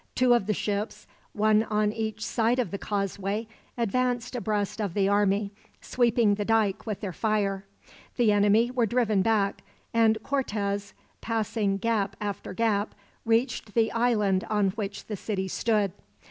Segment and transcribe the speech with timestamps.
[0.15, 5.07] Two of the ships, one on each side of the causeway, advanced abreast of the
[5.07, 7.67] army, sweeping the dike with their fire.
[8.17, 9.61] The enemy were driven back;
[9.93, 12.95] and Cortez, passing gap after gap,
[13.25, 15.91] reached the island on which the city stood.